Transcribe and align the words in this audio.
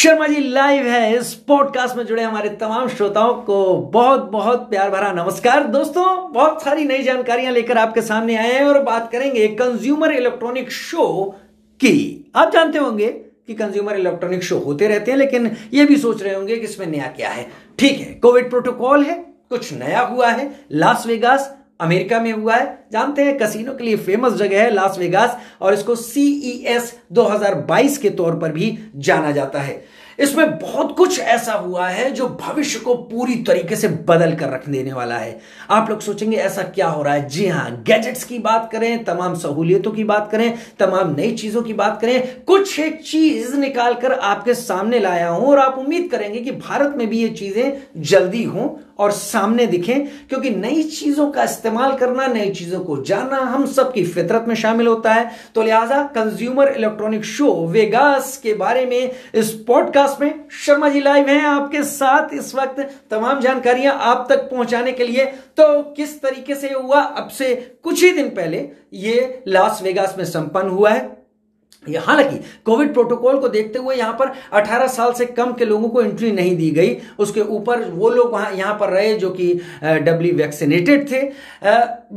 Sharma 0.00 0.26
ji 0.26 0.40
live 0.48 0.86
है 0.86 1.16
इस 1.16 1.32
podcast 1.48 1.96
में 1.96 2.04
जुड़े 2.06 2.22
हमारे 2.22 2.48
तमाम 2.48 2.88
श्रोताओं 2.88 3.34
को 3.34 3.76
बहुत 3.92 4.20
बहुत 4.20 4.60
प्यार 4.70 4.90
भरा 4.90 5.10
नमस्कार। 5.12 5.64
दोस्तों, 5.64 6.32
बहुत 6.32 6.62
सारी 6.62 6.84
नई 6.84 7.02
जानकारियाँ 7.02 7.52
लेकर 7.52 7.78
आपके 7.78 8.02
सामने 8.02 8.36
आए 8.36 8.52
हैं 8.52 8.64
और 8.64 8.82
बात 8.82 9.10
करेंगे 9.12 9.48
कंज्यूमर 9.48 10.12
इलेक्ट्रॉनिक 10.12 10.70
शो 10.70 11.34
की। 11.80 12.32
आप 12.36 12.52
जानते 12.52 12.78
होंगे 12.78 13.08
कि 13.08 13.54
कंज्यूमर 13.54 13.96
इलेक्ट्रॉनिक 13.96 14.44
शो 14.44 14.58
होते 14.58 14.88
रहते 14.88 15.10
हैं, 15.10 15.18
लेकिन 15.18 15.56
ये 15.74 15.84
भी 15.84 15.96
सोच 15.96 16.22
रहे 16.22 16.34
होंगे 16.34 16.56
कि 16.56 16.64
इसमें 16.64 16.86
नया 16.86 17.12
क्या 17.16 17.30
है। 17.30 17.46
ठीक 17.78 18.00
है 18.00 18.14
कोविड 18.14 18.50
प्रोटोकॉल 18.50 19.04
है, 19.04 19.24
कुछ 19.50 19.72
नया 19.72 20.00
हुआ 20.00 20.28
है। 20.28 20.50
लास 20.72 21.06
वेगास 21.06 21.56
अमेरिका 21.80 22.20
में 22.20 22.32
हुआ 22.32 22.56
है। 22.56 22.78
जानते 22.92 23.24
हैं 23.24 23.36
कसिनो 23.38 23.74
के 23.74 23.84
लिए 23.84 23.96
फ़ेमस 23.96 24.32
जगह 24.32 24.62
है 24.62 24.70
लास 24.70 24.98
वेगास 24.98 25.36
और 25.60 25.74
इसको 25.74 25.94
सीईएस 25.94 26.94
2022 27.12 27.98
के 27.98 28.10
तौर 28.10 28.38
पर 28.38 28.52
भी 28.52 28.78
जाना 28.96 29.30
जाता 29.30 29.60
है। 29.60 29.82
इसमें 30.18 30.58
बहुत 30.58 30.96
कुछ 30.96 31.18
ऐसा 31.20 31.52
हुआ 31.52 31.86
है 31.88 32.10
जो 32.10 32.26
भविष्य 32.40 32.78
को 32.78 32.94
पूरी 32.94 33.34
तरीके 33.34 33.76
से 33.76 33.88
बदल 34.08 34.34
कर 34.34 34.48
रख 34.48 34.68
देने 34.68 34.92
वाला 34.92 35.16
है। 35.16 35.38
आप 35.70 35.90
लोग 35.90 36.00
सोचेंगे, 36.00 36.36
ऐसा 36.36 36.62
क्या 36.62 36.88
हो 36.88 37.02
रहा 37.02 37.14
है? 37.14 37.28
जी 37.28 37.46
हाँ 37.46 37.70
गैजेट्स 37.86 38.24
की 38.24 38.38
बात 38.38 38.68
करें, 38.72 39.04
तमाम 39.04 39.34
सहूलियतों 39.34 39.90
की 39.90 40.04
बात 40.04 40.28
करें, 40.32 40.58
तमाम 40.78 41.14
नई 41.16 41.32
चीज़ों 41.32 41.62
की 41.62 41.72
बात 41.72 42.00
करें, 42.00 42.44
कुछ 42.44 42.78
एक 42.80 43.02
चीज़ 43.02 43.56
निकालकर 43.56 44.12
आपके 44.12 44.54
सामने 44.54 44.98
लाया 44.98 45.28
हूँ 45.28 45.48
और 45.48 45.58
आप 45.58 45.78
उम्मीद 45.78 46.10
करेंगे 46.10 46.40
कि 46.40 46.50
भारत 46.50 46.94
में 46.96 47.08
भी 47.08 47.22
ये 47.22 47.28
चीज़ें 47.28 47.82
जल्दी 47.96 48.44
हों। 48.44 48.68
और 49.00 49.12
सामने 49.12 49.66
दिखें, 49.66 50.06
क्योंकि 50.28 50.50
नई 50.50 50.82
चीज़ों 50.82 51.30
का 51.30 51.44
इस्तेमाल 51.44 51.96
करना, 51.96 52.26
नई 52.26 52.50
चीज़ों 52.50 52.80
को 52.80 52.96
जानना 53.02 53.36
हम 53.36 53.66
सबकी 53.66 54.04
फितरत 54.04 54.44
में 54.48 54.54
शामिल 54.54 54.86
होता 54.86 55.12
है। 55.12 55.30
तो 55.54 55.62
लिहाजा 55.62 56.02
कंज्यूमर 56.14 56.68
इलेक्ट्रॉनिक 56.68 57.24
शो 57.24 57.52
वेगास 57.66 58.36
के 58.36 58.54
बारे 58.54 58.84
में 58.86 59.10
इस 59.34 59.52
पॉडकास्ट 59.66 60.20
में 60.20 60.44
शर्मा 60.64 60.88
जी 60.88 61.00
लाइव 61.00 61.28
हैं 61.28 61.44
आपके 61.44 61.82
साथ 61.84 62.34
इस 62.34 62.54
वक्त। 62.54 62.80
तमाम 63.10 63.40
जानकारियाँ 63.40 63.98
आप 64.02 64.26
तक 64.28 64.50
पहुँचाने 64.50 64.92
के 64.92 65.04
लिए। 65.04 65.24
तो 65.56 65.82
किस 65.92 66.20
तरीके 66.22 66.54
से 66.54 66.72
हुआ? 66.72 67.00
अब 67.00 67.28
से 67.28 67.54
कुछ 67.84 68.02
ही 68.04 68.10
दिन 68.12 68.28
पहले 68.30 68.68
ये 68.94 69.42
लास 69.48 69.80
वेगास 69.82 70.14
में 70.18 70.24
संपन्न 70.24 70.68
हुआ 70.68 70.90
है। 70.90 71.19
हालाँकि 71.86 72.36
कोविड 72.66 72.92
प्रोटोकॉल 72.94 73.38
को 73.40 73.48
देखते 73.48 73.78
हुए 73.78 73.94
यहाँ 73.96 74.12
पर 74.12 74.32
18 74.54 74.88
साल 74.88 75.12
से 75.12 75.26
कम 75.26 75.52
के 75.52 75.64
लोगों 75.64 75.88
को 75.88 76.02
एंट्री 76.02 76.32
नहीं 76.32 76.56
दी 76.56 76.70
गई। 76.70 76.96
उसके 77.18 77.40
ऊपर 77.40 77.84
वो 77.84 78.08
लोग 78.08 78.32
वहाँ, 78.32 78.52
यहाँ 78.52 78.76
पर 78.80 78.90
रहे 78.90 79.14
जो 79.14 79.30
कि 79.30 79.52
डब्ल्यू 79.82 80.34
वैक्सीनेटेड 80.36 81.10
थे। 81.10 81.22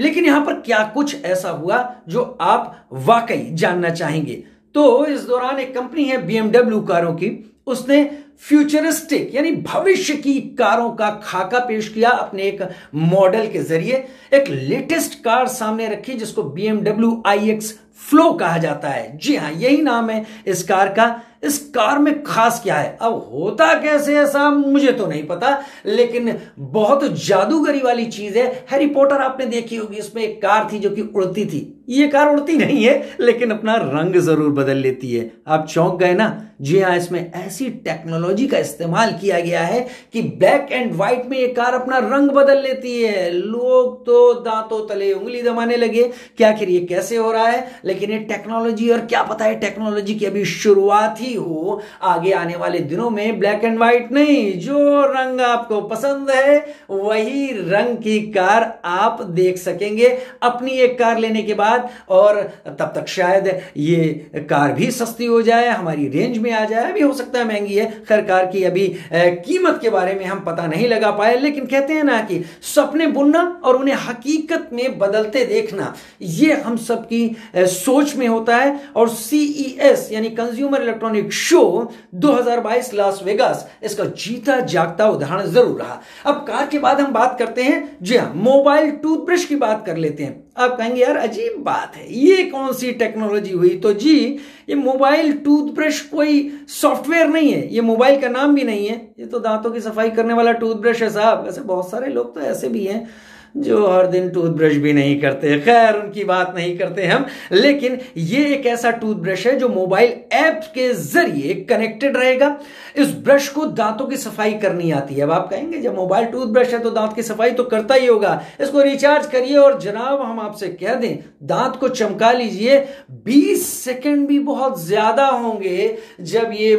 लेकिन 0.04 0.26
यहाँ 0.26 0.46
पर 0.46 0.60
क्या 0.62 0.84
कुछ 0.94 1.24
ऐसा 1.26 1.50
हुआ 1.50 1.96
जो 2.10 2.22
आप 2.42 2.88
वाकई 2.94 3.48
जानना 3.54 3.90
चाहेंगे? 3.90 4.44
तो 4.76 5.06
इस 5.06 5.22
दौरान 5.22 5.60
एक 5.60 5.74
कंपनी 5.76 6.04
है 6.04 6.26
बीएमडब्ल्यू 6.26 6.82
कारों 6.82 7.14
की। 7.14 7.32
उसने 7.68 8.04
फ्यूचरिस्टिक 8.40 9.34
यानी 9.36 9.52
भविष्य 9.52 10.14
की 10.16 10.34
कारों 10.60 10.90
का 10.92 11.10
खाका 11.24 11.60
पेश 11.60 11.88
किया 11.90 12.10
अपने 12.10 12.44
एक 12.44 12.62
मॉडल 12.96 13.48
के 13.48 13.60
ज़रिए। 13.62 14.04
एक 14.34 14.50
लेटेस्ट 14.50 15.14
कार 15.24 15.48
सामने 15.48 15.88
रखी 15.90 16.14
जिसको 16.14 16.44
बीएमडब्ल्यू 16.44 17.22
आई 17.26 17.50
एक्स 17.50 17.74
फ्लो 18.10 18.32
कहा 18.34 18.58
जाता 18.58 18.90
है। 18.90 19.18
जी 19.18 19.36
हाँ 19.36 19.52
यही 19.52 19.82
नाम 19.82 20.10
है 20.10 20.26
इस 20.48 20.64
कार 20.64 20.90
का। 20.90 21.08
इस 21.44 21.58
कार 21.76 22.00
में 22.00 22.24
खास 22.24 22.60
क्या 22.64 22.76
है? 22.76 22.98
अब 23.02 23.30
होता 23.34 23.74
कैसे 23.74 24.18
ऐसा 24.20 24.50
मुझे 24.50 24.92
तो 24.92 25.08
नहीं 25.08 25.24
पता, 25.28 25.58
लेकिन 25.86 26.36
बहुत 26.60 27.04
जादूगरी 27.26 27.82
वाली 27.82 28.06
चीज़ 28.08 28.38
है। 28.38 28.46
हैरी 28.72 28.88
पॉटर 28.88 29.22
आपने 29.22 29.46
देखी 29.46 29.76
होगी 29.76 29.98
इसमें 29.98 30.24
एक 30.24 30.42
कार 30.42 30.68
थी 30.74 30.80
जो 30.80 30.90
कि 30.90 31.02
उड़ती 31.04 31.46
थी। 31.46 31.70
ये 31.90 32.08
कार 32.08 32.30
उड़ती 32.30 32.56
नहीं 32.58 32.84
है, 32.84 33.16
लेकिन 33.20 33.52
अपना 33.52 33.76
रंग 33.76 34.16
ज़रूर 34.16 34.52
बदल 34.54 34.78
लेती 34.78 35.14
है। 35.14 35.32
आप 35.48 35.66
चौंक 35.68 36.00
गए 36.00 36.14
ना? 36.14 36.40
जी 36.62 36.80
हाँ 36.80 36.96
इसमें 36.98 37.32
ऐसी 37.36 37.70
टेक्नोलॉजी 37.86 38.46
का 38.48 38.58
इस्तेमाल 38.58 39.12
किया 39.22 39.40
गया 39.40 39.62
है 39.62 39.80
कि 40.14 40.22
ब्लैक 40.22 40.72
एंड 40.72 40.94
व्हाइट 40.94 41.26
में 41.30 41.38
ये 41.38 41.48
कार 41.48 41.74
अपना 41.74 41.98
रंग 41.98 42.30
बदल 42.30 42.62
लेती 42.62 43.02
है। 43.02 43.30
लोग 43.32 44.06
तो 44.06 44.34
दांतों 44.34 44.80
तले 44.88 45.12
उंगली 45.14 45.42
दबाने 45.42 45.78
लगे। 45.78 46.04
क्या 46.38 46.50
आखिर 46.50 46.70
ये 46.70 46.80
कैसे 46.86 47.18
हो 47.18 47.32
रहा 47.32 47.48
है? 47.48 47.68
लेकिन 47.86 48.12
ये 48.12 48.20
टेक्नोलॉजी 48.24 48.90
और 48.90 49.06
क्या 49.06 49.24
पता 49.24 49.46
है 49.46 49.60
टेक्नोलॉजी 49.60 50.16
की 50.16 50.26
अभी 50.26 50.46
शुरुआत 50.46 51.22
ही 51.22 51.33
हो 51.36 51.82
आगे 52.04 52.32
आने 52.34 52.56
वाले 52.56 52.80
दिनों 52.82 53.10
में 53.10 53.40
ब्लैक 53.40 53.64
एंड 53.64 53.78
व्हाइट 53.78 54.12
नहीं, 54.12 54.60
जो 54.60 55.02
रंग 55.08 55.42
आपको 55.42 55.82
पसंद 55.84 56.30
है, 56.32 56.58
वही 56.90 57.48
रंग 57.70 57.98
की 57.98 58.20
कार 58.32 58.64
आप 58.86 59.22
देख 59.32 59.58
सकेंगे। 59.58 60.08
अपनी 60.44 60.72
एक 60.80 60.98
कार 61.00 61.20
लेने 61.20 61.42
के 61.44 61.54
बाद, 61.54 61.90
और 62.10 62.42
तब 62.70 62.92
तक 62.96 63.08
शायद 63.10 63.48
ये 63.78 64.32
कार 64.50 64.74
भी 64.74 64.90
सस्ती 64.92 65.26
हो 65.26 65.42
जाए, 65.42 65.68
हमारी 65.70 66.08
रेंज 66.10 66.38
में 66.38 66.52
आ 66.52 66.64
जाए 66.66 66.92
अभी 66.92 67.02
हो 67.02 67.14
सकता 67.14 67.40
है 67.40 67.46
महँगी 67.46 67.76
है। 67.76 67.86
खैर, 68.04 68.22
कार 68.24 68.46
की 68.48 68.64
अभी 68.64 68.88
कीमत 69.14 69.80
के 69.82 69.90
बारे 69.90 70.14
में 70.14 70.26
हम 70.26 70.40
पता 70.42 70.68
नहीं 70.68 70.88
लगा 70.88 71.12
पाए, 71.12 71.38
लेकिन 71.38 71.66
कहते 71.66 71.94
हैं 71.94 72.04
ना 72.04 72.20
कि 72.22 72.44
सपने 72.66 73.08
बुनना 73.10 73.42
और 73.64 73.76
उन्हें 73.76 73.96
हकीकत 74.00 74.70
में 74.74 74.98
बदलते 75.00 75.46
देखना, 75.46 75.94
ये 76.22 76.54
हम 76.56 76.78
सबकी 76.80 77.36
सोच 77.56 78.16
में 78.16 78.28
होता 78.28 78.58
है। 78.58 78.80
और 78.96 79.10
सीईएस 79.10 80.08
यानी 80.12 80.30
consumer 80.32 80.82
electronic 80.82 81.23
show 81.30 81.92
2022 82.16 82.94
Las 82.94 83.22
Vegas 83.24 83.72
इसका 83.84 84.06
जीता 84.06 84.60
जागता 84.60 85.10
उदाहरण 85.10 85.46
ज़रूर 85.46 85.82
रहा। 85.82 86.02
अब 86.26 86.46
कार 86.48 86.68
के 86.68 86.80
बाद 86.80 87.02
हम 87.02 87.14
बात 87.14 87.40
करते 87.40 87.64
हैं। 87.64 87.98
जी 88.02 88.18
हाँ 88.18 88.34
मोबाइल 88.36 88.92
टूथब्रश 88.92 89.46
की 89.46 89.56
बात 89.56 89.86
कर 89.86 89.98
लेते 89.98 90.24
हैं। 90.24 90.44
आप 90.58 90.78
कहेंगे, 90.78 91.02
यार, 91.02 91.18
अजीब 91.18 91.64
बात 91.64 91.96
है। 91.96 92.14
ये 92.14 92.44
कौन 92.44 92.74
सी 92.74 92.92
टेक्नोलॉजी 92.92 93.52
हुई? 93.52 93.70
तो 93.70 93.94
जी, 93.94 94.40
ये 94.70 94.76
मोबाइल 94.76 95.32
टूथब्रश 95.38 96.02
कोई 96.02 96.52
सॉफ्टवेयर 96.68 97.28
नहीं 97.28 97.54
है। 97.54 97.74
ये 97.74 97.82
मोबाइल 97.82 98.22
का 98.22 98.28
नाम 98.28 98.56
भी 98.56 98.64
नहीं 98.64 98.88
है। 98.88 99.14
ये 99.20 99.26
तो 99.26 99.40
दांतों 99.40 99.72
की 99.72 99.80
सफ़ाई 99.80 100.10
करने 100.10 100.34
वाला 100.34 100.52
टूथब्रश 100.52 101.02
है 101.04 101.10
साहब। 101.10 101.46
वैसे 101.46 101.62
बहुत 101.62 101.92
सारे 101.92 102.08
लोग 102.08 102.36
तो 102.36 102.42
ऐसे 102.42 102.68
भी 102.68 102.86
हैं। 102.86 103.10
जो 103.56 103.86
हर 103.88 104.08
दिन 104.08 104.30
टूथब्रश 104.30 104.76
भी 104.76 104.94
नहीं 104.94 105.20
करते। 105.22 105.60
खैर 105.62 105.96
उनकी 105.96 106.24
बात 106.26 106.54
नहीं 106.56 106.78
करते 106.78 107.06
हम 107.06 107.26
लेकिन 107.52 107.98
ये 108.18 108.46
एक 108.54 108.66
ऐसा 108.68 108.92
टूथब्रश 108.94 109.46
है 109.48 109.56
जो 109.60 109.70
मोबाइल 109.70 110.14
ऐप 110.34 110.62
के 110.76 110.92
ज़रिए 110.94 111.54
कनेक्टेड 111.70 112.18
रहेगा। 112.18 112.58
इस 112.96 113.14
ब्रश 113.18 113.48
को 113.50 113.66
दांतों 113.68 114.06
की 114.08 114.18
सफ़ाई 114.18 114.54
करनी 114.56 114.92
आती 114.92 115.16
है। 115.16 115.22
अब 115.22 115.32
आप 115.32 115.50
कहेंगे 115.50 115.80
जब 115.82 115.96
मोबाइल 115.96 116.26
टूथब्रश 116.28 116.74
है 116.74 116.80
तो 116.80 116.90
दांत 116.92 117.16
की 117.16 117.24
सफ़ाई 117.24 117.52
तो 117.52 117.64
करता 117.66 117.96
ही 117.96 118.06
होगा। 118.06 118.42
इसको 118.62 118.82
रिचार्ज 118.82 119.26
करिए 119.28 119.58
और 119.58 119.80
जनाब 119.82 120.22
हम 120.22 120.40
आपसे 120.40 120.68
कह 120.76 120.96
दें 120.96 121.18
दांत 121.46 121.76
को 121.76 121.88
चमका 121.90 122.32
लीजिए। 122.34 122.80
20 123.26 123.66
सेकंड 123.76 124.28
भी 124.28 124.40
बहुत 124.42 124.82
ज़्यादा 124.82 125.26
होंगे 125.28 125.98
जब 126.22 126.52
ये, 126.54 126.72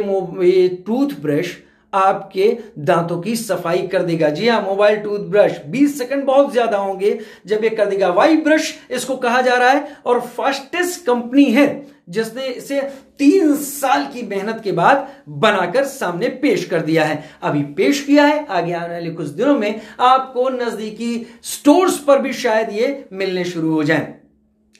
ये 0.43 0.67
टूथब्रश 0.87 1.57
आपके 1.95 2.47
दांतों 2.79 3.19
की 3.21 3.35
सफ़ाई 3.35 3.87
कर 3.87 4.03
देगा। 4.03 4.29
जी 4.29 4.47
हाँ 4.47 4.61
मोबाइल 4.61 4.99
टूथब्रश 4.99 5.59
20 5.69 5.97
सेकंड 5.97 6.23
बहुत 6.25 6.51
ज़्यादा 6.51 6.77
होंगे 6.77 7.19
जब 7.47 7.63
ये 7.63 7.69
कर 7.71 7.85
देगा। 7.85 8.09
वाई 8.11 8.37
ब्रश 8.37 8.73
इसको 8.91 9.15
कहा 9.17 9.41
जा 9.41 9.55
रहा 9.55 9.69
है 9.69 9.97
और 10.05 10.19
फास्टेस्ट 10.37 11.05
कंपनी 11.05 11.45
है 11.45 11.67
जिसने 12.09 12.45
इसे 12.45 12.81
तीन 13.19 13.55
साल 13.55 14.05
की 14.05 14.21
मेहनत 14.23 14.59
के 14.63 14.71
बाद 14.71 15.07
बनाकर 15.29 15.85
सामने 15.85 16.27
पेश 16.41 16.65
कर 16.65 16.81
दिया 16.81 17.03
है। 17.03 17.23
अभी 17.43 17.63
पेश 17.73 18.01
किया 18.01 18.25
है, 18.25 18.45
आगे 18.47 18.73
आने 18.73 18.93
वाले 18.93 19.11
कुछ 19.11 19.27
दिनों 19.29 19.57
में 19.59 19.81
आपको 20.01 20.49
नजदीकी 20.51 21.27
स्टोर्स 21.45 21.97
पर 21.99 22.19
भी 22.19 22.33
शायद 22.35 22.69
ये 22.71 23.07
मिलने 23.13 23.43
शुरू 23.45 23.73
हो 23.73 23.83
जाए। 23.83 24.13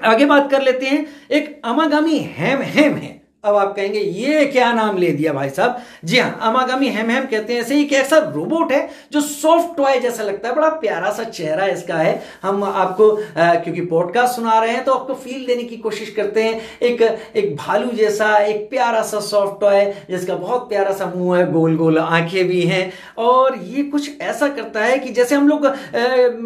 आगे 0.02 0.26
बात 0.26 0.50
कर 0.52 0.62
लेते 0.62 0.86
हैं, 0.86 1.06
एक 1.32 1.62
अमागामी 1.66 2.18
हैम 2.18 2.62
हैम 2.62 2.96
है। 2.96 3.22
अब 3.46 3.56
आप 3.56 3.76
कहेंगे 3.76 4.00
ये 4.00 4.46
क्या 4.46 4.72
नाम 4.74 4.98
ले 4.98 5.10
दिया 5.12 5.34
भाई 5.34 5.50
साहब? 5.50 5.82
जी 6.06 6.18
हाँ 6.18 6.40
अमागामी 6.42 6.88
हेम 6.90 7.10
हेम 7.10 7.26
कहते 7.26 7.54
हैं 7.54 7.62
ऐसे 7.62 7.76
ही 7.76 7.84
कि 7.86 7.96
ऐसा 7.96 8.18
रोबोट 8.36 8.72
है 8.72 8.90
जो 9.12 9.22
सॉफ्ट 9.22 9.76
टॉय 9.78 10.00
जैसा 10.00 10.24
लगता 10.24 10.48
है 10.48 10.56
बड़ा 10.56 10.70
प्यारा 10.80 11.12
सा 11.12 11.24
चेहरा 11.24 11.66
इसका 11.68 11.96
है। 11.96 12.22
हम 12.42 12.64
आपको 12.64 13.10
आ, 13.12 13.54
क्योंकि 13.56 13.82
पॉडकास्ट 13.86 14.36
सुना 14.36 14.60
रहे 14.60 14.72
हैं 14.72 14.84
तो 14.86 14.94
आपको 14.94 15.14
फील 15.16 15.46
देने 15.46 15.64
की 15.64 15.78
कोशिश 15.78 16.10
करते 16.10 16.44
हैं। 16.44 16.62
एक 16.82 17.02
एक 17.36 17.56
भालू 17.56 17.92
जैसा 17.98 18.38
एक 18.38 18.70
प्यारा 18.70 19.02
सा 19.04 19.20
सॉफ्ट 19.20 19.62
टॉय 19.62 19.86
जिसका 20.10 20.36
बहुत 20.36 20.68
प्यारा 20.70 20.94
सा 20.94 21.12
मुँह 21.16 21.38
है 21.38 21.52
गोल 21.52 21.76
गोल 21.78 22.00
आँखें 22.00 22.48
भी 22.48 22.62
हैं। 22.64 22.92
और 23.18 23.58
ये 23.58 23.84
कुछ 23.84 24.22
ऐसा 24.22 24.48
करता 24.48 24.84
है 24.84 24.98
कि 25.00 25.10
जैसे 25.12 25.36
हम 25.36 25.48
लोग 25.48 25.68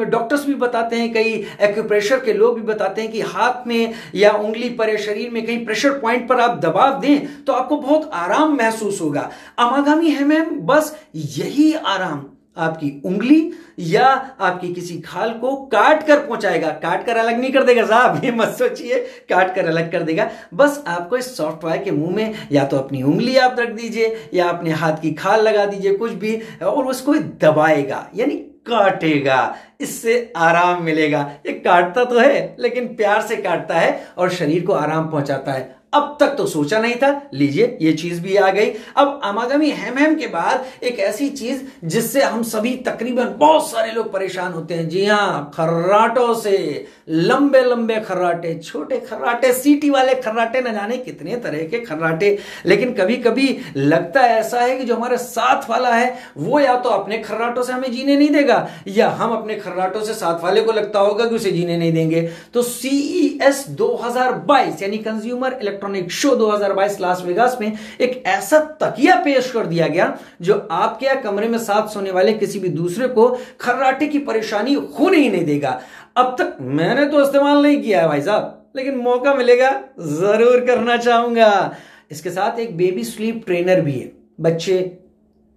डॉक्टर्स 0.09 0.45
भी 0.45 0.55
बताते 0.57 0.95
हैं 0.95 1.11
कई 1.13 1.33
एक्यूप्रेशर 1.61 2.19
के 2.19 2.33
लोग 2.33 2.55
भी 2.55 2.67
बताते 2.67 3.01
हैं 3.01 3.11
कि 3.11 3.21
हाथ 3.23 3.67
में 3.67 3.93
या 4.15 4.31
उंगली 4.33 4.69
पर 4.69 4.89
या 4.89 4.97
शरीर 4.97 5.29
में 5.29 5.45
कहीं 5.45 5.65
प्रेशर 5.65 5.97
पॉइंट 5.99 6.27
पर 6.29 6.39
आप 6.39 6.59
दबा 6.59 6.87
जवाब 6.89 7.01
दें 7.01 7.43
तो 7.43 7.53
आपको 7.53 7.77
बहुत 7.77 8.09
आराम 8.13 8.57
महसूस 8.57 9.01
होगा। 9.01 9.29
अमागामी 9.59 10.09
हेमेम 10.09 10.59
बस 10.65 10.95
यही 11.15 11.73
आराम। 11.73 12.25
आपकी 12.57 12.89
उंगली 13.05 13.51
या 13.79 14.05
आपकी 14.39 14.73
किसी 14.73 14.97
खाल 15.01 15.29
को 15.31 15.55
काट 15.65 16.05
कर 16.07 16.19
पहुंचाएगा। 16.19 16.69
काट 16.83 17.05
कर 17.05 17.17
अलग 17.17 17.39
नहीं 17.39 17.51
कर 17.51 17.63
देगा, 17.63 17.85
साहब, 17.85 18.23
ये 18.23 18.31
मत 18.31 18.55
सोचिए। 18.59 18.99
काट 19.29 19.53
कर 19.55 19.67
अलग 19.67 19.91
कर 19.91 20.03
देगा। 20.03 20.29
बस 20.53 20.83
आपको 20.87 21.17
इस 21.17 21.35
सॉफ्टवेयर 21.37 21.83
के 21.83 21.91
मुँह 21.91 22.15
में 22.15 22.33
या 22.51 22.65
तो 22.65 22.77
अपनी 22.77 23.03
उंगली 23.03 23.37
आप 23.37 23.55
रख 23.59 23.69
दीजिए, 23.69 24.29
या 24.33 24.49
अपने 24.49 24.71
हाथ 24.71 25.01
की 25.01 25.11
खाल 25.13 25.43
लगा 25.43 25.65
दीजिए, 25.65 25.93
कुछ 25.93 26.11
भी, 26.13 26.35
और 26.63 26.85
उसको 26.85 27.13
दबाएगा, 27.41 28.07
यानी 28.15 28.35
काटेगा। 28.67 29.55
इससे 29.81 30.31
आराम 30.35 30.83
मिलेगा। 30.83 31.19
ये 31.45 31.53
काटता 31.55 32.03
तो 32.03 32.19
है, 32.19 32.55
लेकिन 32.59 32.87
प्यार 32.87 33.21
से 33.21 33.35
काटता 33.35 33.75
है 33.75 33.99
और 34.17 34.29
शरीर 34.29 34.65
को 34.65 34.73
आराम 34.73 35.09
पहुंचाता 35.09 35.51
है। 35.51 35.78
अब 35.93 36.17
तक 36.19 36.27
तो 36.27 36.45
सोचा 36.45 36.79
नहीं 36.79 36.95
था। 36.95 37.29
लीजिए, 37.33 37.77
ये 37.81 37.93
चीज़ 37.93 38.21
भी 38.21 38.35
आ 38.35 38.49
गई। 38.51 38.73
अब 38.97 39.21
अमागमी 39.23 39.69
हेम 39.69 39.97
हेम 39.97 40.15
के 40.15 40.27
बाद 40.27 40.65
एक 40.83 40.99
ऐसी 40.99 41.29
चीज़ 41.29 41.61
जिससे 41.85 42.21
हम 42.21 42.43
सभी 42.43 42.75
तकरीबन 42.75 43.35
बहुत 43.37 43.71
सारे 43.71 43.91
लोग 43.91 44.11
परेशान 44.13 44.53
होते 44.53 44.73
हैं। 44.73 44.89
जी 44.89 45.05
हाँ, 45.05 45.51
खर्राटों 45.53 46.33
से। 46.35 46.87
लंबे 47.09 47.61
लंबे 47.61 47.95
खर्राटे, 47.95 48.53
छोटे 48.55 48.99
खर्राटे, 48.99 49.53
सीटी 49.53 49.89
वाले 49.89 50.15
खर्राटे 50.15 50.61
न 50.61 50.73
जाने 50.73 50.97
कितने 50.97 51.35
तरह 51.35 51.57
के 51.57 51.79
खर्राटे। 51.79 52.37
लेकिन 52.65 52.93
कभी 52.93 53.15
कभी 53.15 53.57
लगता 53.77 54.21
ऐसा 54.21 54.61
है 54.61 54.77
कि 54.77 54.83
जो 54.83 54.95
हमारे 54.95 55.17
साथ 55.17 55.69
वाला 55.69 55.89
है, 55.89 56.17
वो 56.37 56.59
या 56.59 56.77
तो 56.77 56.89
अपने 56.89 57.17
खर्राटों 57.17 57.63
से 57.63 57.73
हमें 57.73 57.91
जीने 57.91 58.15
नहीं 58.15 58.29
देगा, 58.29 58.69
या 58.87 59.09
हम 59.09 59.31
अपने 59.31 59.55
खर्राटों 59.55 60.01
से 60.01 60.13
साथ 60.13 60.43
वाले 60.43 60.61
को 60.61 60.71
लगता 60.71 60.99
होगा 60.99 61.25
कि 61.25 61.35
उसे 61.35 61.51
जीने 61.51 61.77
नहीं 61.77 61.93
देंगे। 61.93 62.29
तो 62.53 62.61
सीईएस 62.61 63.65
2022 63.69 64.83
यानी 64.83 64.97
consumer 64.97 65.53
electronic 65.53 65.77
show 66.11 66.35
2022 66.35 66.99
Las 67.01 67.21
Vegas 67.25 67.57
में 67.61 67.77
एक 68.01 68.23
ऐसा 68.27 68.59
तकिया 68.81 69.15
पेश 69.23 69.51
कर 69.51 69.65
दिया 69.65 69.87
गया 69.87 70.17
जो 70.41 70.55
आपके 70.71 71.05
या 71.05 71.15
कमरे 71.21 71.47
में 71.47 71.57
साथ 71.59 71.87
सोने 71.87 72.11
वाले 72.11 72.33
किसी 72.33 72.59
भी 72.59 72.69
दूसरे 72.69 73.07
को 73.09 73.27
खर्राटे 73.61 74.07
की 74.07 74.19
परेशानी 74.21 74.73
होने 74.99 75.17
ही 75.17 75.29
नहीं 75.29 75.45
देगा। 75.45 75.79
अब 76.17 76.35
तक 76.39 76.57
मैंने 76.61 77.05
तो 77.05 77.21
इस्तेमाल 77.23 77.61
नहीं 77.63 77.81
किया 77.81 78.01
है 78.01 78.07
भाई 78.07 78.21
साहब, 78.21 78.71
लेकिन 78.75 78.97
मौका 78.97 79.33
मिलेगा, 79.33 79.71
ज़रूर 79.99 80.65
करना 80.65 80.97
चाहूँगा। 80.97 81.75
इसके 82.11 82.29
साथ 82.29 82.59
एक 82.59 82.75
बेबी 82.77 83.03
स्लीप 83.03 83.43
ट्रेनर 83.45 83.81
भी 83.81 83.93
है। 83.93 84.11
बच्चे 84.41 84.79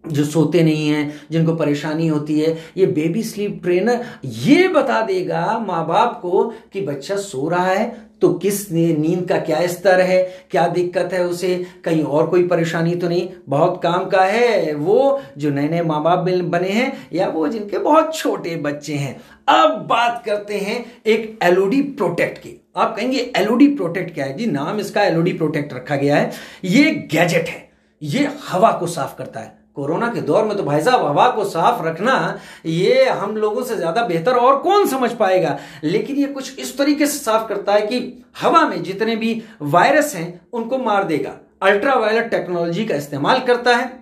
जो 0.04 0.24
सोते 0.24 0.62
नहीं 0.62 0.88
हैं, 0.88 1.20
जिनको 1.30 1.54
परेशानी 1.54 2.06
होती 2.06 2.40
है, 2.40 2.56
ये 2.76 2.86
बेबी 2.86 3.22
स्लीप 3.22 3.60
ट्रेनर 3.62 4.04
ये 4.24 4.68
बता 4.68 5.00
देगा 5.00 5.58
माँ 5.66 5.86
बाप 5.86 6.18
को 6.22 6.42
कि 6.72 6.80
बच्चा 6.80 7.16
सो 7.16 7.48
रहा 7.48 7.66
है 7.66 8.10
तो 8.22 8.32
किस 8.34 8.70
नींद 8.72 9.28
का 9.28 9.38
क्या 9.38 9.66
स्तर 9.66 10.00
है, 10.00 10.22
क्या 10.50 10.66
दिक्कत 10.66 11.12
है 11.12 11.24
उसे, 11.24 11.54
कहीं 11.84 12.02
और 12.02 12.26
कोई 12.26 12.46
परेशानी 12.48 12.94
तो 12.94 13.08
नहीं, 13.08 13.28
बहुत 13.48 13.80
काम 13.82 14.04
का 14.06 14.24
है 14.24 14.74
वो, 14.74 15.20
जो 15.38 15.50
नए 15.50 15.68
नए 15.68 15.82
माँ 15.82 16.02
बाप 16.02 16.18
बने 16.18 16.68
हैं, 16.68 17.08
या 17.12 17.28
वो 17.28 17.48
जिनके 17.48 17.78
बहुत 17.78 18.14
छोटे 18.16 18.54
बच्चे 18.56 18.94
हैं। 18.94 19.16
अब 19.48 19.86
बात 19.90 20.22
करते 20.26 20.58
हैं 20.58 20.84
एक 21.06 21.38
एलओडी 21.42 21.80
प्रोटेक्ट 21.82 22.38
की। 22.38 22.58
आप 22.76 22.94
कहेंगे 22.96 23.32
एलओडी 23.36 23.68
प्रोटेक्ट 23.68 24.14
क्या 24.14 24.24
है? 24.24 24.36
जी, 24.36 24.46
नाम 24.46 24.80
इसका 24.80 25.02
एलओडी 25.02 25.32
प्रोटेक्ट 25.32 25.74
रखा 25.74 25.96
गया 25.96 26.16
है। 26.16 26.30
ये 26.64 26.90
गैजेट 27.12 27.48
है। 27.48 27.70
ये 28.02 28.28
हवा 28.48 28.70
को 28.72 28.86
साफ़ 28.86 29.16
करता 29.18 29.40
है। 29.40 29.61
कोरोना 29.76 30.08
के 30.08 30.20
दौर 30.20 30.44
में 30.44 30.56
तो 30.56 30.62
भाई 30.62 30.80
साहब 30.80 31.04
हवा 31.06 31.28
को 31.30 31.44
साफ़ 31.44 31.82
रखना, 31.82 32.38
ये 32.66 33.04
हम 33.04 33.36
लोगों 33.36 33.62
से 33.62 33.76
ज़्यादा 33.76 34.04
बेहतर 34.06 34.36
और 34.36 34.58
कौन 34.58 34.86
समझ 34.86 35.10
पाएगा? 35.12 35.58
लेकिन 35.84 36.16
ये 36.16 36.26
कुछ 36.26 36.58
इस 36.58 36.76
तरीके 36.78 37.06
से 37.06 37.18
साफ़ 37.18 37.48
करता 37.48 37.72
है 37.72 37.86
कि 37.86 38.24
हवा 38.40 38.66
में 38.68 38.82
जितने 38.82 39.16
भी 39.16 39.42
वायरस 39.62 40.14
हैं, 40.16 40.40
उनको 40.52 40.78
मार 40.78 41.04
देगा। 41.04 41.38
अल्ट्रावायलेट 41.62 42.30
टेक्नोलॉजी 42.30 42.84
का 42.84 42.94
इस्तेमाल 42.94 43.40
करता 43.40 43.76
है। 43.76 44.01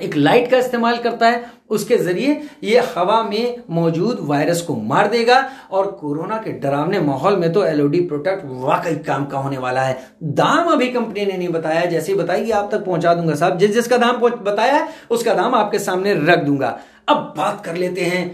एक 0.00 0.16
लाइट 0.16 0.50
का 0.50 0.58
इस्तेमाल 0.58 0.96
करता 0.98 1.28
है, 1.28 1.44
उसके 1.70 1.96
ज़रिए 1.96 2.40
ये 2.64 2.80
हवा 2.96 3.22
में 3.22 3.62
मौजूद 3.70 4.18
वायरस 4.20 4.62
को 4.62 4.74
मार 4.76 5.08
देगा 5.08 5.38
और 5.70 5.90
कोरोना 5.92 6.36
के 6.36 6.52
डरावने 6.60 7.00
माहौल 7.00 7.36
में 7.36 7.52
तो 7.52 7.64
एलओडी 7.64 8.00
प्रोडक्ट 8.02 8.44
वाकई 8.46 8.94
काम 9.06 9.24
का 9.26 9.38
होने 9.38 9.58
वाला 9.58 9.82
है। 9.82 9.98
दाम 10.22 10.72
अभी 10.72 10.88
कंपनी 10.88 11.26
ने 11.26 11.36
नहीं 11.36 11.48
बताया, 11.48 11.84
जैसे 11.84 12.12
ही 12.12 12.18
बताएगी 12.18 12.50
आप 12.50 12.68
तक 12.72 12.84
पहुँचा 12.84 13.14
दूँगा 13.14 13.34
साहब। 13.34 13.58
जिस 13.58 13.74
जिसका 13.74 13.96
दाम 13.98 14.18
बताया 14.18 14.74
है, 14.74 14.88
उसका 15.10 15.34
दाम 15.34 15.54
आपके 15.54 15.78
सामने 15.78 16.14
रख 16.22 16.44
दूँगा। 16.44 16.78
अब 17.08 17.32
बात 17.36 17.64
कर 17.64 17.76
लेते 17.76 18.00
हैं 18.02 18.28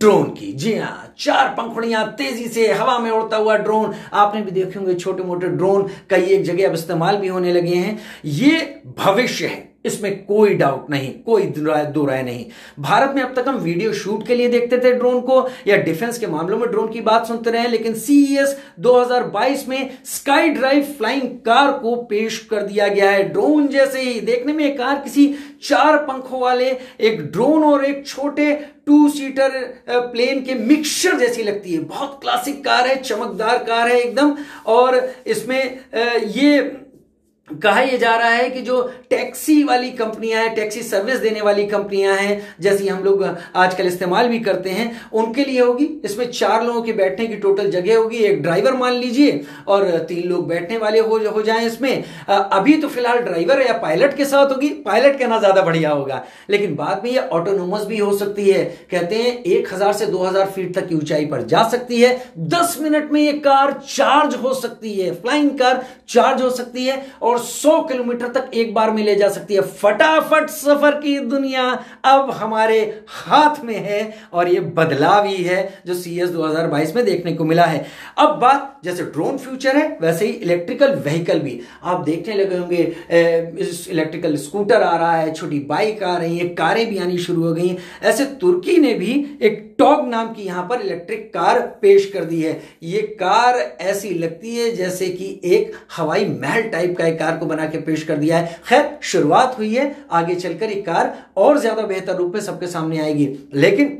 ड्रोन 0.00 0.24
की। 0.30 0.52
जी 0.52 0.76
हाँ 0.76 1.14
चार 1.18 1.48
पंखुड़ियाँ 1.48 2.06
तेज़ी 2.18 2.46
से 2.48 2.72
हवा 2.72 2.98
में 2.98 3.10
उड़ता 3.10 3.36
हुआ 3.36 3.56
ड्रोन 3.56 3.94
आपने 4.12 4.42
भी 4.42 4.50
देखे 4.50 4.78
होंगे 4.78 4.94
छोटे 4.94 5.22
मोटे 5.22 5.48
ड्रोन 5.48 5.88
कई 6.10 6.22
एक 6.26 6.44
जगह 6.44 6.68
अब 6.68 6.74
इस्तेमाल 6.74 7.16
भी 7.16 7.28
होने 7.28 7.52
लगे 7.52 7.74
हैं। 7.74 7.98
ये 8.24 8.82
भविष्य 8.98 9.46
है। 9.46 9.71
इसमें 9.84 10.24
कोई 10.24 10.54
डाउट 10.54 10.90
नहीं, 10.90 11.12
कोई 11.22 11.42
दो 11.42 12.04
राय 12.04 12.22
नहीं। 12.22 12.44
भारत 12.80 13.14
में 13.16 13.22
अब 13.22 13.34
तक 13.34 13.48
हम 13.48 13.56
वीडियो 13.58 13.92
शूट 13.94 14.26
के 14.26 14.34
लिए 14.34 14.48
देखते 14.48 14.78
थे 14.78 14.92
ड्रोन 14.92 15.20
को, 15.20 15.46
या 15.66 15.76
डिफेंस 15.78 16.18
के 16.18 16.26
मामलों 16.26 16.58
में 16.58 16.68
ड्रोन 16.70 16.92
की 16.92 17.00
बात 17.02 17.26
सुनते 17.26 17.50
रहे, 17.50 17.68
लेकिन 17.68 17.94
सीईएस 17.96 18.56
2022 18.80 19.66
में 19.68 19.90
स्काई 20.06 20.48
ड्राइव 20.50 20.84
फ्लाइंग 20.98 21.28
कार 21.40 21.72
को 21.72 21.94
पेश 22.04 22.38
कर 22.50 22.62
दिया 22.62 22.88
गया 22.88 23.10
है। 23.10 23.28
ड्रोन 23.28 23.66
जैसे 23.68 24.00
ही 24.00 24.20
देखने 24.22 24.52
में 24.52 24.76
कार 24.76 25.00
किसी 25.00 25.26
चार 25.62 25.96
पंखों 25.98 26.40
वाले, 26.40 26.70
एक 27.00 27.20
ड्रोन 27.22 27.64
और 27.64 27.84
एक 27.84 28.06
छोटे 28.06 28.52
टू 28.86 29.08
सीटर 29.08 29.50
प्लेन 29.88 30.40
के 30.44 30.54
मिक्सचर 30.56 31.18
जैसी 31.18 31.42
लगती 31.42 31.72
है। 31.72 31.80
बहुत 31.80 32.18
क्लासिक 32.22 32.64
कार 32.64 32.86
है, 32.86 32.96
चमकदार 32.96 33.58
कार 33.64 33.88
है 33.88 33.98
एकदम, 33.98 34.34
और 34.66 35.00
इसमें 35.26 35.78
ये 36.28 36.60
कहा 37.48 37.80
यह 37.80 37.96
जा 37.98 38.14
रहा 38.16 38.28
है 38.28 38.48
कि 38.50 38.60
जो 38.62 38.80
टैक्सी 39.10 39.62
वाली 39.64 39.90
कंपनियाँ 39.90 40.42
हैं, 40.42 40.54
टैक्सी 40.54 40.82
सर्विस 40.82 41.18
देने 41.18 41.40
वाली 41.40 41.64
कंपनियाँ 41.66 42.14
हैं, 42.16 42.54
जैसी 42.60 42.88
हम 42.88 43.02
लोग 43.04 43.24
आजकल 43.24 43.86
इस्तेमाल 43.86 44.28
भी 44.28 44.38
करते 44.40 44.70
हैं, 44.70 44.90
उनके 45.12 45.44
लिए 45.44 45.60
होगी। 45.60 45.84
इसमें 46.04 46.30
चार 46.30 46.64
लोगों 46.64 46.82
के 46.82 46.92
बैठने 46.92 47.26
की 47.26 47.36
टोटल 47.36 47.70
जगह 47.70 47.96
होगी। 47.96 48.18
एक 48.18 48.42
ड्राइवर 48.42 48.74
मान 48.74 48.92
लीजिए 48.92 49.44
और 49.68 49.88
तीन 50.08 50.28
लोग 50.28 50.46
बैठने 50.48 50.78
वाले 50.78 50.98
हो 51.00 51.18
हो 51.32 51.42
जाएँ 51.42 51.66
इसमें। 51.66 52.04
अभी 52.28 52.76
तो 52.76 52.88
फ़िलहाल 52.88 53.18
ड्राइवर 53.18 53.60
या 53.62 53.72
पायलट 53.78 54.16
के 54.16 54.24
साथ 54.24 54.52
होगी। 54.52 54.68
पायलट 54.86 55.18
कहना 55.18 55.38
ज़्यादा 55.38 55.62
बढ़िया 55.62 55.90
होगा। 55.90 56.22
लेकिन 56.50 56.74
बाद 56.76 57.02
में 57.04 57.10
यह 57.10 57.28
ऑटोनोमस 57.32 57.84
भी 57.86 57.98
हो 57.98 58.16
सकती 58.18 58.48
है। 58.48 58.64
कहते 58.90 59.16
हैं, 59.16 59.36
एक 59.36 59.72
हज़ार 59.74 59.92
से 59.92 60.06
दो 60.06 60.18
हज़ार 60.18 60.50
फीट 60.50 60.74
तक 60.74 60.88
की 60.88 60.94
ऊंचाई 60.94 61.26
पर 61.26 61.42
जा 61.44 61.68
सकती 61.68 62.00
है। 62.00 62.16
दस 62.38 62.76
मिनट 62.80 63.12
में 63.12 63.20
यह 63.20 63.40
कार 63.44 63.72
चार्ज 63.88 64.34
हो 64.36 64.54
सकती 64.54 64.94
है। 64.94 65.14
फ्लाइंग 65.14 65.50
कार 65.58 65.84
चार्ज 66.08 66.42
हो 66.42 66.50
सकती 66.52 66.84
है। 66.84 67.00
और 67.22 67.31
100 67.38 67.80
किलोमीटर 67.88 68.28
तक 68.30 68.50
एक 68.54 68.74
बार 68.74 68.90
में 68.90 69.02
ले 69.04 69.14
जा 69.14 69.28
सकती 69.28 69.54
है। 69.54 69.60
फटाफट 69.60 70.48
सफ़र 70.50 71.00
की 71.00 71.18
दुनिया 71.20 71.64
अब 72.06 72.30
हमारे 72.32 72.80
हाथ 73.08 73.64
में 73.64 73.76
है 73.76 74.02
और 74.32 74.48
ये 74.48 74.60
बदलाव 74.76 75.26
ही 75.26 75.42
है 75.44 75.82
जो 75.86 75.94
सी 75.94 76.18
एस 76.20 76.92
में 76.96 77.04
देखने 77.04 77.32
को 77.32 77.44
मिला 77.44 77.64
है। 77.64 77.84
अब 78.18 78.38
बात 78.40 78.80
जैसे 78.84 79.02
ड्रोन 79.04 79.36
फ्यूचर 79.38 79.76
है, 79.76 79.86
वैसे 80.00 80.26
ही 80.26 80.32
इलेक्ट्रिकल 80.32 80.94
व्हीकल 80.96 81.38
भी। 81.40 81.60
आप 81.82 82.04
देखने 82.04 82.34
लगे 82.34 82.56
होंगे 82.56 82.82
इलेक्ट्रिकल 83.90 84.36
स्कूटर 84.38 84.82
आ 84.82 84.96
रहा 84.96 85.12
है, 85.12 85.32
छोटी 85.32 85.58
बाइक 85.60 86.02
आ 86.02 86.16
रही 86.16 86.38
है, 86.38 86.48
कारें 86.50 86.86
भी 86.88 86.98
आनी 86.98 87.18
शुरू 87.18 87.44
हो 87.44 87.52
गई 87.54 87.76
ऐसे 88.02 88.24
तुर्की 88.40 88.76
ने 88.78 88.94
भी 88.94 89.12
एक 89.42 89.68
टॉग 89.78 90.08
नाम 90.08 90.32
की 90.34 90.42
यहाँ 90.42 90.66
पर 90.68 90.80
इलेक्ट्रिक 90.80 91.28
कार 91.34 91.60
पेश 91.82 92.10
कर 92.12 92.24
दी 92.24 92.40
है। 92.42 92.60
ये 92.82 93.00
कार 93.20 93.56
ऐसी 93.82 94.10
लगती 94.14 94.56
है 94.56 94.70
जैसे 94.72 95.08
कि 95.08 95.40
एक 95.46 95.72
हवाई 95.96 96.24
महल 96.24 96.62
टाइप 96.70 96.96
का 96.98 97.06
एक 97.06 97.21
कार 97.22 97.36
को 97.38 97.46
बना 97.46 97.66
के 97.66 97.78
पेश 97.80 98.02
कर 98.02 98.16
दिया 98.16 98.38
है। 98.38 98.60
खैर, 98.68 98.98
शुरुआत 99.02 99.58
हुई 99.58 99.74
है, 99.74 99.94
आगे 100.12 100.34
चलकर 100.36 100.70
ये 100.70 100.80
कार 100.82 101.14
और 101.36 101.58
ज़्यादा 101.58 101.82
बेहतर 101.84 102.16
रूप 102.16 102.34
में 102.34 102.40
सबके 102.42 102.66
सामने 102.68 103.00
आएगी। 103.00 103.28
लेकिन 103.54 103.98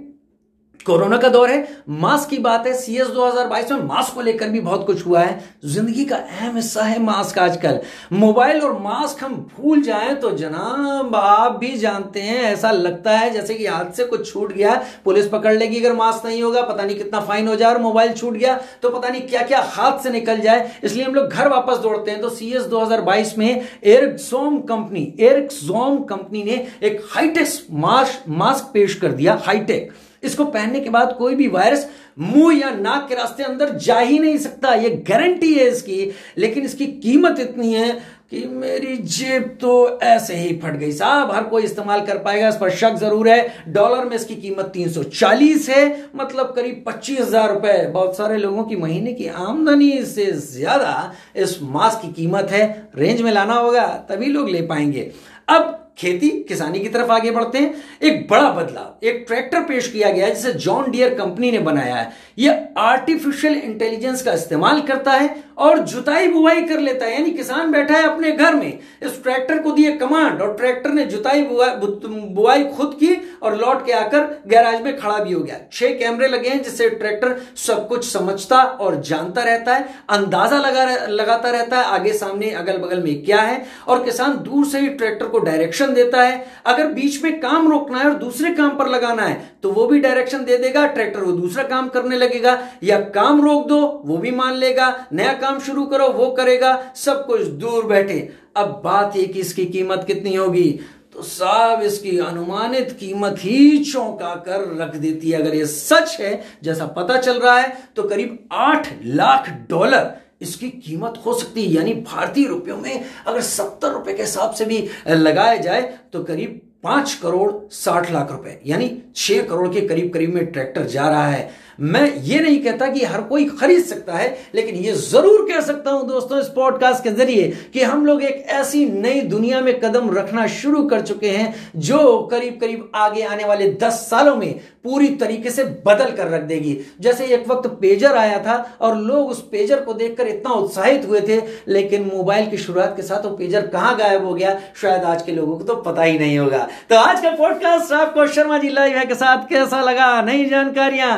कोरोना 0.86 1.16
का 1.16 1.28
दौर 1.28 1.50
है, 1.50 1.84
मास्क 1.90 2.28
की 2.28 2.38
बात 2.38 2.66
है 2.66 2.72
सीएस 2.74 3.08
2022 3.08 3.70
में 3.72 3.82
मास्क 3.84 4.14
को 4.14 4.20
लेकर 4.20 4.48
भी 4.48 4.60
बहुत 4.60 4.86
कुछ 4.86 5.04
हुआ 5.06 5.20
है। 5.20 5.38
ज़िंदगी 5.64 6.04
का 6.04 6.16
अहम 6.16 6.56
हिस्सा 6.56 6.82
है 6.82 6.98
मास्क 7.02 7.38
आजकल। 7.38 7.80
मोबाइल 8.14 8.60
और 8.60 8.78
मास्क 8.80 9.22
हम 9.24 9.34
भूल 9.52 9.82
जाएँ 9.82 10.14
तो 10.14 10.30
जनाब 10.38 11.14
आप 11.16 11.58
भी 11.58 11.70
जानते 11.78 12.20
हैं, 12.20 12.42
ऐसा 12.44 12.70
लगता 12.70 13.16
है 13.18 13.30
जैसे 13.30 13.54
कि 13.54 13.66
हाथ 13.66 13.92
से 13.92 14.04
कुछ 14.04 14.32
छूट 14.32 14.52
गया, 14.52 14.74
पुलिस 15.04 15.28
पकड़ 15.28 15.54
लेगी 15.54 15.80
अगर 15.80 15.96
मास्क 15.96 16.26
नहीं 16.26 16.42
होगा, 16.42 16.62
पता 16.62 16.84
नहीं 16.84 16.96
कितना 16.96 17.20
फाइन 17.22 17.48
हो 17.48 17.56
जाए 17.56 17.72
और 17.72 17.80
मोबाइल 17.80 18.12
छूट 18.12 18.34
गया 18.34 18.60
तो 18.82 18.90
पता 18.90 19.08
नहीं 19.08 19.22
क्या 19.22 19.42
क्या 19.42 19.60
हाथ 19.70 20.02
से 20.02 20.10
निकल 20.10 20.40
जाए। 20.40 20.70
इसलिए 20.84 21.04
हम 21.04 21.14
लोग 21.14 21.26
घर 21.26 21.48
वापस 21.48 21.78
दौड़ते 21.78 22.10
हैं। 22.10 22.20
तो 22.20 22.30
सीएस 22.30 22.62
2022 22.68 23.36
में 23.38 23.48
एयरक्सोम 23.84 24.58
कंपनी 24.62 25.12
एयरक्सोम 25.20 25.98
कंपनी 26.04 26.42
ने 26.44 26.66
एक 26.82 27.02
हाईटेक 27.10 27.40
मास्क 27.72 28.28
मास्क 28.30 28.70
पेश 28.74 28.94
कर 28.94 29.12
दिया 29.12 29.40
हाईटेक 29.44 29.92
इसको 30.22 30.44
पहनने 30.46 30.80
के 30.80 30.90
बाद 30.90 31.14
कोई 31.18 31.34
भी 31.34 31.48
वायरस 31.48 31.88
मुँह 32.18 32.58
या 32.58 32.70
नाक 32.70 33.08
के 33.08 33.14
रास्ते 33.14 33.42
अंदर 33.42 33.70
जा 33.76 33.98
ही 33.98 34.18
नहीं 34.18 34.38
सकता। 34.38 34.74
ये 34.74 34.90
गारंटी 35.08 35.52
है 35.54 35.68
इसकी। 35.68 36.10
लेकिन 36.38 36.64
इसकी 36.64 36.86
कीमत 36.86 37.40
इतनी 37.40 37.72
है 37.74 37.92
कि 38.30 38.44
मेरी 38.46 38.96
जेब 38.96 39.42
तो 39.60 39.98
ऐसे 40.02 40.34
ही 40.34 40.54
फट 40.62 40.76
गई। 40.76 40.92
साहब, 40.92 41.30
हर 41.30 41.42
कोई 41.42 41.62
इस्तेमाल 41.62 42.04
कर 42.06 42.18
पाएगा। 42.18 42.48
इस 42.48 42.54
पर 42.54 42.70
शक 42.70 42.94
ज़रूर 42.94 43.28
है। 43.28 43.64
डॉलर 43.68 44.04
में 44.04 44.16
इसकी 44.16 44.34
कीमत 44.36 44.70
340 44.74 45.68
है। 45.68 46.10
मतलब 46.16 46.52
करीब 46.56 46.82
पच्चीस 46.86 47.20
हज़ार 47.20 47.52
रुपए। 47.54 47.86
बहुत 47.88 48.16
सारे 48.16 48.38
लोगों 48.38 48.64
की 48.64 48.76
महीने 48.76 49.12
की 49.12 49.26
आमदनी 49.26 50.02
से 50.04 50.30
ज़्यादा 50.32 51.12
इस 51.36 51.58
मास्क 51.62 52.00
की 52.02 52.12
कीमत 52.12 52.50
है। 52.50 52.90
रेंज 52.96 53.22
में 53.22 53.32
लाना 53.32 53.54
होगा, 53.54 53.86
तभी 54.10 54.26
लोग 54.26 54.48
ले 54.48 54.62
पाएँगे। 54.62 55.10
अब 55.48 55.78
खेती 55.98 56.28
किसानी 56.48 56.78
की 56.80 56.88
तरफ़ 56.88 57.10
आगे 57.10 57.30
बढ़ते 57.30 57.58
हैं। 57.58 57.74
एक 58.02 58.26
बड़ा 58.30 58.50
बदलाव, 58.50 59.06
एक 59.06 59.24
ट्रैक्टर 59.26 59.60
पेश 59.62 59.88
किया 59.88 60.10
गया 60.10 60.26
है, 60.26 60.34
जिसे 60.34 60.52
जॉन 60.54 60.90
डियर 60.90 61.14
कंपनी 61.14 61.50
ने 61.50 61.58
बनाया 61.60 61.94
है। 61.94 62.10
यह 62.38 62.68
आर्टिफिशियल 62.78 63.54
इंटेलिजेंस 63.54 64.22
का 64.22 64.32
इस्तेमाल 64.32 64.80
करता 64.82 65.12
है 65.12 65.34
और 65.58 65.78
जुताई 65.78 66.28
बुआई 66.28 66.62
कर 66.62 66.78
लेता 66.80 67.06
है। 67.06 67.12
यानी 67.12 67.30
किसान 67.30 67.72
बैठा 67.72 67.94
है 67.94 68.04
अपने 68.04 68.30
घर 68.32 68.54
में, 68.54 68.78
इस 69.02 69.22
ट्रैक्टर 69.22 69.58
को 69.58 69.72
दिए 69.72 69.92
कमांड 69.92 70.40
और 70.42 70.54
ट्रैक्टर 70.54 70.90
ने 70.90 71.04
जुताई 71.04 71.42
बुआई 71.42 72.64
खुद 72.66 72.96
की 73.00 73.14
और 73.42 73.56
लौट 73.56 73.84
के 73.86 73.92
आकर 73.92 74.20
गैराज 74.46 74.80
में 74.82 74.96
खड़ा 74.96 75.18
भी 75.18 75.32
हो 75.32 75.40
गया। 75.40 75.56
छह 75.72 75.94
कैमरे 75.98 76.28
लगे 76.28 76.48
हैं, 76.48 76.62
जिससे 76.62 76.88
ट्रैक्टर 76.90 77.36
सब 77.58 77.86
कुछ 77.88 78.10
समझता 78.12 78.62
और 78.62 79.00
जानता 79.02 79.42
रहता 79.42 79.74
है, 79.74 79.88
अंदाज़ा 80.10 80.58
लगा 80.58 80.84
लगाता 81.08 81.50
रहता 81.50 81.78
है, 81.78 81.84
आगे 81.84 82.12
सामने 82.14 82.50
अगल 82.52 82.78
बगल 82.78 83.02
में 83.02 83.24
क्या 83.24 83.40
है। 83.40 83.64
और 83.88 84.04
किसान 84.04 84.36
दूर 84.42 84.66
से 84.66 84.80
ही 84.80 84.88
ट्रैक्टर 84.90 85.26
को 85.26 85.38
डायरेक्शन 85.40 85.81
देता 85.88 86.22
है। 86.22 86.44
अगर 86.66 86.86
बीच 86.92 87.22
में 87.24 87.40
काम 87.40 87.70
रोकना 87.70 87.98
है 87.98 88.04
और 88.04 88.14
दूसरे 88.14 88.50
काम 88.54 88.76
पर 88.78 88.88
लगाना 88.88 89.22
है 89.22 89.40
तो 89.62 89.70
वो 89.72 89.86
भी 89.86 90.00
डायरेक्शन 90.00 90.44
दे 90.44 90.56
देगा 90.58 90.86
ट्रैक्टर 90.88 91.20
वो 91.20 91.32
दूसरा 91.32 91.64
काम 91.64 91.88
करने 91.88 92.16
लगेगा। 92.16 92.58
या 92.82 92.98
काम 93.10 93.44
रोक 93.44 93.66
दो, 93.68 93.80
वो 94.06 94.16
भी 94.16 94.30
मान 94.30 94.54
लेगा, 94.54 94.94
नया 95.12 95.32
काम 95.34 95.58
शुरू 95.60 95.84
करो, 95.86 96.08
वो 96.08 96.30
करेगा, 96.32 96.72
सब 96.96 97.26
कुछ 97.26 97.40
दूर 97.40 97.84
बैठे। 97.84 98.18
अब 98.56 98.80
बात 98.84 99.16
है 99.16 99.24
कि 99.24 99.40
इसकी 99.40 99.66
कीमत 99.66 100.04
कितनी 100.06 100.34
होगी? 100.34 100.70
तो 101.12 101.22
साहब, 101.22 101.82
इसकी 101.82 102.18
अनुमानित 102.18 102.96
कीमत 103.00 103.36
ही 103.38 103.78
चौंका 103.84 104.34
कर 104.46 104.60
रख 104.76 104.94
देती 104.96 105.30
है। 105.30 105.40
अगर 105.40 105.54
ये 105.54 105.66
सच 105.66 106.16
है, 106.20 106.42
जैसा 106.62 106.86
पता 106.96 107.16
चल 107.18 107.38
रहा 107.38 107.58
है 107.58 107.76
तो 107.96 108.02
करीब 108.02 108.38
आठ 108.52 108.88
लाख 109.04 109.50
डॉलर 109.70 110.10
इसकी 110.42 110.68
कीमत 110.80 111.22
हो 111.26 111.34
सकती 111.34 111.64
है। 111.64 111.74
यानी 111.74 111.94
भारतीय 112.04 112.46
रुपयों 112.48 112.76
में 112.78 113.04
अगर 113.26 113.40
सत्तर 113.42 113.92
रुपए 113.92 114.12
के 114.12 114.22
हिसाब 114.22 114.52
से 114.52 114.64
भी 114.64 114.86
लगाया 115.08 115.56
जाए 115.58 115.82
तो 116.12 116.22
करीब 116.24 116.60
पाँच 116.82 117.12
करोड़ 117.14 117.50
साठ 117.72 118.10
लाख 118.12 118.30
रुपए, 118.32 118.58
यानी 118.66 118.90
छह 119.16 119.42
करोड़ 119.42 119.68
के 119.68 119.80
करीब 119.80 120.12
करीब 120.12 120.34
में 120.34 120.46
ट्रैक्टर 120.46 120.86
जा 120.86 121.08
रहा 121.08 121.26
है। 121.26 121.50
मैं 121.82 122.14
ये 122.16 122.40
नहीं 122.40 122.58
कहता 122.62 122.86
कि 122.86 123.04
हर 123.04 123.20
कोई 123.22 123.44
खरीद 123.50 123.84
सकता 123.84 124.12
है, 124.12 124.36
लेकिन 124.54 124.74
ये 124.74 124.92
ज़रूर 124.92 125.46
कह 125.48 125.60
सकता 125.60 125.90
हूँ 125.90 126.06
दोस्तों 126.08 126.40
इस 126.40 126.48
पॉडकास्ट 126.48 127.02
के 127.04 127.10
ज़रिए 127.12 127.48
कि 127.72 127.82
हम 127.82 128.04
लोग 128.06 128.22
एक 128.22 128.44
ऐसी 128.50 128.84
नई 128.86 129.20
दुनिया 129.28 129.60
में 129.60 129.78
कदम 129.80 130.10
रखना 130.10 130.46
शुरू 130.48 130.82
कर 130.88 131.00
चुके 131.02 131.28
हैं, 131.28 131.54
जो 131.76 132.18
करीब 132.30 132.58
करीब 132.60 132.90
आगे 132.94 133.22
आने 133.24 133.44
वाले 133.44 133.68
दस 133.82 134.06
सालों 134.10 134.36
में 134.36 134.52
पूरी 134.84 135.08
तरीके 135.16 135.50
से 135.50 135.64
बदल 135.86 136.10
कर 136.12 136.28
रख 136.28 136.42
देगी। 136.42 136.76
जैसे 137.00 137.24
एक 137.24 137.48
वक्त 137.48 137.68
पेजर 137.80 138.16
आया 138.16 138.38
था 138.38 138.56
और 138.80 138.96
लोग 138.98 139.28
उस 139.30 139.42
पेजर 139.42 139.80
को 139.80 139.92
देखकर 139.94 140.26
इतना 140.26 140.52
उत्साहित 140.52 141.06
हुए 141.08 141.20
थे, 141.20 141.40
लेकिन 141.68 142.10
मोबाइल 142.14 142.50
की 142.50 142.56
शुरुआत 142.58 142.94
के 142.96 143.02
साथ 143.02 143.24
वो 143.24 143.30
पेजर 143.36 143.66
कहाँ 143.66 143.96
गायब 143.98 144.24
हो 144.24 144.34
गया, 144.34 144.58
शायद 144.82 145.02
आज 145.04 145.22
के 145.22 145.32
लोगों 145.32 145.56
को 145.58 145.64
तो 145.64 145.74
पता 145.82 146.02
ही 146.02 146.18
नहीं 146.18 146.38
होगा। 146.38 146.66
तो 146.90 146.96
आज 146.96 147.20
का 147.22 147.30
पॉडकास्ट 147.36 147.92
आपको 147.92 148.26
शर्मा 148.28 148.58
जी 148.58 148.68
लाइव 148.70 148.96
है 148.98 149.04
के 149.04 149.14
साथ, 149.14 149.48
कैसा 149.48 149.80
लगा? 149.82 150.22
नई 150.22 150.44
जानकारियाँ 150.44 151.12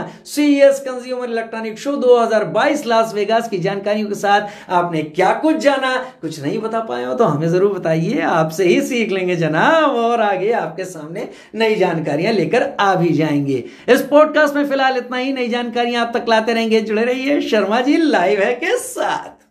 CES 0.54 0.78
consumer 0.80 1.30
electronic 1.30 1.78
show 1.78 1.92
2022 1.96 2.84
Las 2.86 3.12
Vegas 3.14 3.48
की 3.48 3.58
जानकारियों 3.58 4.08
के 4.08 4.14
साथ 4.14 4.70
आपने 4.70 5.02
क्या 5.02 5.32
कुछ 5.34 5.56
जाना, 5.56 5.94
कुछ 6.20 6.40
नहीं 6.42 6.58
बता 6.58 6.80
पाए 6.80 7.04
हो 7.04 7.14
तो 7.14 7.24
हमें 7.24 7.48
ज़रूर 7.48 7.72
बताइए। 7.72 8.20
आपसे 8.20 8.64
ही 8.64 8.80
सीख 8.80 9.12
लेंगे 9.12 9.36
जनाब 9.36 9.96
और 9.96 10.20
आगे 10.20 10.52
आपके 10.52 10.84
सामने 10.84 11.28
नई 11.54 11.74
जानकारियाँ 11.74 12.32
लेकर 12.32 12.70
आ 12.80 12.94
भी 12.94 13.12
जाएँगे। 13.12 13.62
इस 13.88 14.02
पॉडकास्ट 14.02 14.54
में 14.54 14.66
फ़िलहाल 14.68 14.96
इतना 14.96 15.16
ही। 15.16 15.32
नई 15.32 15.48
जानकारियाँ 15.48 16.06
आप 16.06 16.16
तक 16.16 16.28
लाते 16.28 16.52
रहेंगे। 16.52 16.80
जुड़े 16.80 17.04
रहिए। 17.04 17.40
शर्मा 17.40 17.80
जी 17.80 17.96
लाइव 17.96 18.40
है 18.40 18.52
के 18.54 18.76
साथ। 18.78 19.43